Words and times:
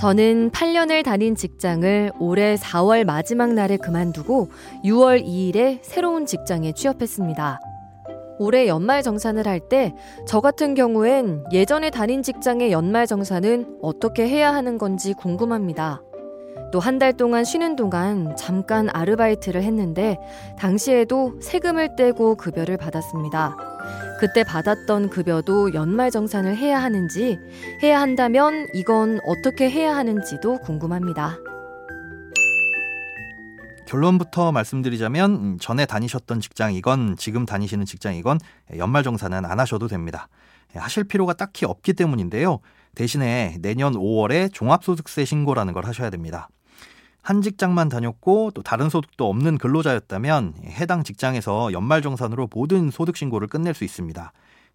저는 0.00 0.50
8년을 0.52 1.04
다닌 1.04 1.34
직장을 1.34 2.12
올해 2.18 2.54
4월 2.56 3.04
마지막 3.04 3.52
날에 3.52 3.76
그만두고 3.76 4.48
6월 4.82 5.22
2일에 5.22 5.80
새로운 5.82 6.24
직장에 6.24 6.72
취업했습니다. 6.72 7.60
올해 8.38 8.66
연말 8.66 9.02
정산을 9.02 9.46
할 9.46 9.60
때 9.68 9.92
저 10.26 10.40
같은 10.40 10.74
경우엔 10.74 11.44
예전에 11.52 11.90
다닌 11.90 12.22
직장의 12.22 12.72
연말 12.72 13.06
정산은 13.06 13.76
어떻게 13.82 14.26
해야 14.26 14.54
하는 14.54 14.78
건지 14.78 15.12
궁금합니다. 15.12 16.00
또 16.72 16.78
한 16.80 16.98
달 16.98 17.12
동안 17.12 17.44
쉬는 17.44 17.76
동안 17.76 18.34
잠깐 18.36 18.88
아르바이트를 18.90 19.62
했는데 19.62 20.16
당시에도 20.58 21.34
세금을 21.42 21.96
떼고 21.96 22.36
급여를 22.36 22.78
받았습니다. 22.78 23.69
그때 24.20 24.44
받았던 24.44 25.08
급여도 25.08 25.72
연말 25.72 26.10
정산을 26.10 26.56
해야 26.56 26.82
하는지, 26.82 27.38
해야 27.82 28.00
한다면 28.00 28.68
이건 28.74 29.18
어떻게 29.24 29.70
해야 29.70 29.96
하는지도 29.96 30.58
궁금합니다. 30.58 31.38
결론부터 33.86 34.52
말씀드리자면 34.52 35.34
음, 35.34 35.58
전에 35.58 35.84
다니셨던 35.84 36.40
직장이건 36.40 37.16
지금 37.16 37.44
다니시는 37.44 37.86
직장이건 37.86 38.38
연말 38.76 39.02
정산은 39.02 39.44
안 39.44 39.58
하셔도 39.58 39.88
됩니다. 39.88 40.28
하실 40.74 41.04
필요가 41.04 41.32
딱히 41.32 41.64
없기 41.64 41.94
때문인데요. 41.94 42.60
대신에 42.94 43.56
내년 43.60 43.94
5월에 43.94 44.52
종합소득세 44.52 45.24
신고라는 45.24 45.72
걸 45.72 45.86
하셔야 45.86 46.10
됩니다. 46.10 46.48
한 47.22 47.42
직장만 47.42 47.88
다녔고 47.88 48.52
또 48.54 48.62
다른 48.62 48.88
소득도 48.88 49.28
없는 49.28 49.58
근로자였다면 49.58 50.54
해당 50.64 51.04
직장에서 51.04 51.72
연말정산으로 51.72 52.48
모든 52.52 52.90
소득 52.90 53.16
신고를 53.16 53.48
끝낼 53.48 53.74
수 53.74 53.84
있습니다. 53.84 54.32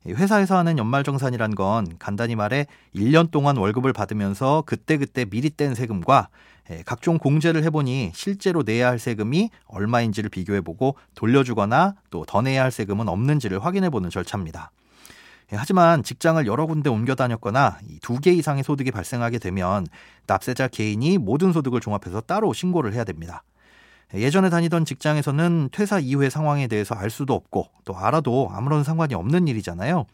회사에서 0.08 0.56
하는 0.56 0.78
연말정산이란 0.78 1.56
건 1.56 1.88
간단히 1.98 2.36
말해 2.36 2.68
1년 2.96 3.32
동안 3.32 3.58
월급을 3.58 3.92
받으면서 3.92 4.64
그때그때 4.68 5.26
미리 5.26 5.50
뗀 5.50 5.74
세금과 5.74 6.30
각종 6.86 7.18
공제를 7.18 7.64
해보니 7.64 8.12
실제로 8.14 8.62
내야 8.64 8.90
할 8.90 9.00
세금이 9.00 9.50
얼마인지를 9.66 10.30
비교해보고 10.30 10.96
돌려주거나 11.16 11.96
또 12.12 12.24
더 12.26 12.42
내야 12.44 12.64
할 12.64 12.72
세금은 12.72 13.10
없는지를 13.10 13.64
확인해보는 13.66 14.12
절차입니다. 14.12 14.72
예, 15.52 15.56
하지만 15.58 16.04
직장을 16.04 16.46
여러 16.48 16.66
군데 16.66 16.90
옮겨 16.90 17.16
다녔거나 17.16 17.80
두 18.02 18.20
개 18.20 18.32
이상의 18.32 18.64
소득이 18.64 18.92
발생하게 18.92 19.40
되면 19.40 19.86
납세자 20.28 20.70
개인이 20.70 21.18
모든 21.20 21.54
소득을 21.54 21.80
종합해서 21.82 22.22
따로 22.22 22.54
신고를 22.54 22.94
해야 22.94 23.04
됩니다. 23.04 23.44
예, 24.16 24.22
예전에 24.22 24.50
다니던 24.50 24.86
직장에서는 24.86 25.70
퇴사 25.72 26.00
이후의 26.00 26.32
상황에 26.32 26.68
대해서 26.68 26.96
알 26.96 27.10
수도 27.10 27.34
없고 27.34 27.70
또 27.86 27.96
알아도 27.98 28.50
아무런 28.52 28.84
상관이 28.84 29.14
없는 29.14 29.48
일이잖아요. 29.48 30.06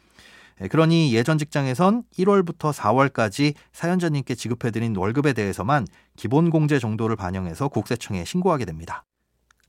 예, 0.62 0.68
그러니 0.68 1.14
예전 1.16 1.38
직장에선 1.38 2.04
1월부터 2.18 2.74
4월까지 2.74 3.54
사연자님께 3.72 4.36
지급해드린 4.36 4.96
월급에 4.96 5.34
대해서만 5.34 5.88
기본 6.18 6.50
공제 6.50 6.78
정도를 6.80 7.16
반영해서 7.16 7.70
국세청에 7.70 8.26
신고하게 8.26 8.66
됩니다. 8.66 9.06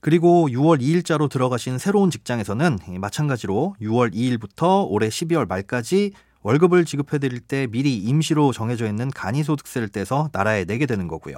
그리고 0.03 0.49
6월 0.49 0.81
2일자로 0.81 1.29
들어가신 1.29 1.77
새로운 1.77 2.11
직장에서는 2.11 2.77
마찬가지로 2.99 3.77
6월 3.81 4.13
2일부터 4.13 4.85
올해 4.89 5.07
12월 5.07 5.47
말까지 5.47 6.11
월급을 6.41 6.83
지급해 6.83 7.19
드릴 7.19 7.39
때 7.39 7.67
미리 7.67 7.95
임시로 7.95 8.51
정해져 8.51 8.85
있는 8.85 9.09
간이소득세를 9.09 9.87
떼서 9.87 10.29
나라에 10.33 10.65
내게 10.65 10.85
되는 10.87 11.07
거고요. 11.07 11.37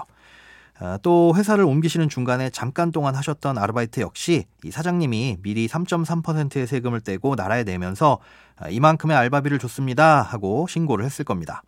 아, 0.79 0.97
또 1.03 1.33
회사를 1.35 1.63
옮기시는 1.63 2.09
중간에 2.09 2.49
잠깐 2.49 2.91
동안 2.91 3.13
하셨던 3.13 3.59
아르바이트 3.59 3.99
역시 3.99 4.45
이 4.63 4.71
사장님이 4.71 5.37
미리 5.43 5.67
3.3%의 5.67 6.65
세금을 6.65 7.01
떼고 7.01 7.35
나라에 7.35 7.63
내면서 7.63 8.17
아, 8.55 8.67
이만큼의 8.69 9.15
알바비를 9.15 9.59
줬습니다 9.59 10.23
하고 10.23 10.65
신고를 10.67 11.05
했을 11.05 11.23
겁니다. 11.23 11.61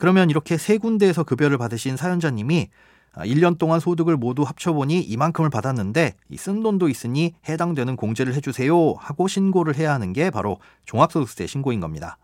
그러면 0.00 0.30
이렇게 0.30 0.56
세 0.56 0.78
군데에서 0.78 1.22
급여를 1.22 1.58
받으신 1.58 1.98
사연자님이 1.98 2.68
1년 3.16 3.54
아, 3.54 3.58
동안 3.58 3.80
소득을 3.80 4.16
모두 4.16 4.42
합쳐보니 4.42 5.00
이만큼을 5.00 5.50
받았는데 5.50 6.14
쓴 6.36 6.62
돈도 6.62 6.88
있으니 6.88 7.34
해당되는 7.48 7.96
공제를 7.96 8.34
해주세요 8.34 8.94
하고 8.98 9.28
신고를 9.28 9.76
해야 9.76 9.92
하는 9.92 10.12
게 10.12 10.30
바로 10.30 10.58
종합소득세 10.84 11.46
신고인 11.46 11.80
겁니다. 11.80 12.18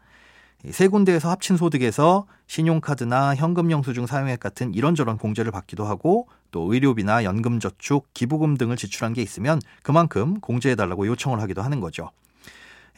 세 0.71 0.89
군데에서 0.89 1.31
합친 1.31 1.59
소득에서 1.59 2.27
신용카드나 2.47 3.34
현금 3.34 3.71
영수증 3.71 4.06
사용액 4.06 4.41
같은 4.41 4.73
이런저런 4.73 5.19
공제를 5.19 5.53
받기도 5.53 5.84
하고 5.84 6.27
또 6.50 6.73
의료비나 6.73 7.25
연금저축, 7.25 8.15
기부금 8.15 8.56
등을 8.56 8.77
지출한 8.77 9.12
게 9.12 9.21
있으면 9.21 9.61
그만큼 9.83 10.41
공제해달라고 10.41 11.06
요청을 11.06 11.41
하기도 11.41 11.61
하는 11.61 11.81
거죠. 11.81 12.11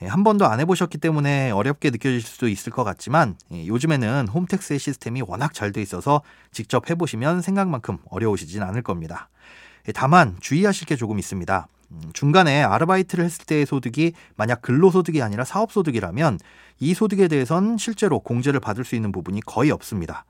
예, 0.03 0.07
한 0.07 0.25
번도 0.25 0.47
안 0.47 0.61
해보셨기 0.61 0.99
때문에 0.99 1.51
어렵게 1.51 1.91
느껴질 1.91 2.21
수도 2.21 2.49
있을 2.49 2.71
것 2.73 2.85
같지만 2.85 3.37
예, 3.53 3.67
요즘에는 3.67 4.29
홈택스의 4.29 4.79
시스템이 4.79 5.23
워낙 5.27 5.55
잘 5.55 5.73
돼 5.73 5.81
있어서 5.83 6.23
직접 6.53 6.89
해보시면 6.89 7.43
생각만큼 7.43 7.99
어려우시진 8.11 8.63
않을 8.63 8.83
겁니다. 8.83 9.29
예, 9.89 9.93
다만 9.93 10.37
주의하실 10.41 10.87
게 10.87 10.97
조금 10.97 11.19
있습니다. 11.19 11.67
음, 11.93 12.01
중간에 12.13 12.63
아르바이트를 12.63 13.25
했을 13.25 13.47
때의 13.47 13.65
소득이 13.65 14.13
만약 14.37 14.61
근로소득이 14.63 15.23
아니라 15.23 15.45
사업소득이라면 15.45 16.39
이 16.81 16.95
소득에 16.95 17.29
대해선 17.29 17.79
실제로 17.79 18.21
공제를 18.21 18.61
받을 18.61 18.85
수 18.85 18.97
있는 18.97 19.13
부분이 19.13 19.41
거의 19.43 19.71
없습니다. 19.71 20.25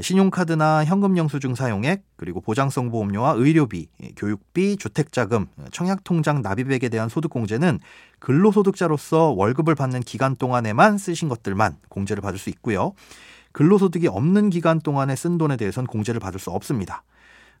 신용카드나 0.00 0.84
현금 0.84 1.16
영수증 1.16 1.56
사용액, 1.56 2.04
그리고 2.16 2.40
보장성 2.40 2.90
보험료와 2.90 3.32
의료비, 3.36 3.88
교육비, 4.14 4.76
주택자금, 4.76 5.46
청약통장 5.72 6.42
납입액에 6.42 6.88
대한 6.90 7.08
소득공제는 7.08 7.80
근로소득자로서 8.20 9.30
월급을 9.30 9.74
받는 9.74 10.00
기간 10.00 10.36
동안에만 10.36 10.98
쓰신 10.98 11.28
것들만 11.28 11.76
공제를 11.88 12.20
받을 12.20 12.38
수 12.38 12.50
있고요. 12.50 12.92
근로소득이 13.52 14.06
없는 14.06 14.50
기간 14.50 14.80
동안에 14.80 15.16
쓴 15.16 15.36
돈에 15.38 15.56
대해서는 15.56 15.86
공제를 15.86 16.20
받을 16.20 16.38
수 16.38 16.50
없습니다. 16.50 17.02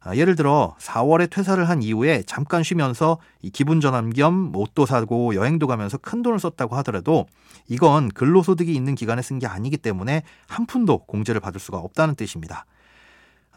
아, 0.02 0.16
예를 0.16 0.34
들어 0.34 0.74
4월에 0.78 1.28
퇴사를 1.28 1.62
한 1.68 1.82
이후에 1.82 2.22
잠깐 2.26 2.62
쉬면서 2.62 3.18
이 3.42 3.50
기분 3.50 3.80
전환 3.80 4.10
겸 4.10 4.50
옷도 4.54 4.86
사고 4.86 5.34
여행도 5.34 5.66
가면서 5.66 5.98
큰 5.98 6.22
돈을 6.22 6.38
썼다고 6.38 6.74
하더라도 6.76 7.26
이건 7.68 8.08
근로소득이 8.08 8.74
있는 8.74 8.94
기간에 8.94 9.20
쓴 9.20 9.38
게 9.38 9.46
아니기 9.46 9.76
때문에 9.76 10.22
한 10.46 10.64
푼도 10.66 11.04
공제를 11.04 11.40
받을 11.40 11.60
수가 11.60 11.78
없다는 11.78 12.14
뜻입니다. 12.14 12.64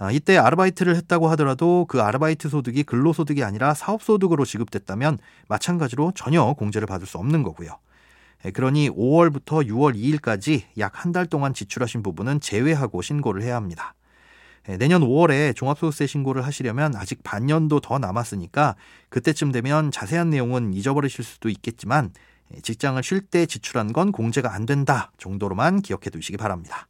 아, 0.04 0.12
이때 0.12 0.36
아르바이트를 0.38 0.98
했다고 0.98 1.30
하더라도 1.30 1.86
그 1.88 2.02
아르바이트 2.02 2.50
소득이 2.50 2.84
근로소득이 2.84 3.42
아니라 3.42 3.74
사업소득으로 3.74 4.44
지급됐다면 4.44 5.18
마찬가지로 5.48 6.12
전혀 6.14 6.44
공제를 6.54 6.88
받을 6.88 7.08
수 7.08 7.18
없는 7.20 7.42
거고요. 7.44 7.78
예, 8.46 8.52
그러니 8.52 8.90
5월부터 8.90 9.66
6월 9.66 9.96
2일까지 9.96 10.64
약 10.78 10.94
한 11.06 11.14
달 11.14 11.26
동안 11.26 11.54
지출하신 11.54 12.04
부분은 12.04 12.42
제외하고 12.42 13.02
신고를 13.02 13.44
해야 13.44 13.56
합니다. 13.56 13.96
예, 14.68 14.76
내년 14.76 15.02
5월에 15.04 15.56
종합소득세 15.56 16.06
신고를 16.06 16.46
하시려면 16.46 16.98
아직 16.98 17.24
반년도 17.24 17.80
더 17.80 17.98
남았으니까 17.98 18.76
그때쯤 19.08 19.54
되면 19.54 19.90
자세한 19.90 20.30
내용은 20.32 20.74
잊어버리실 20.74 21.24
수도 21.24 21.48
있겠지만 21.48 22.12
예, 22.54 22.60
직장을 22.60 23.02
쉴 23.04 23.22
때 23.22 23.46
지출한 23.46 23.94
건 23.94 24.12
공제가 24.12 24.54
안 24.54 24.66
된다 24.66 25.14
정도로만 25.18 25.82
기억해 25.82 26.10
두시기 26.12 26.36
바랍니다. 26.36 26.90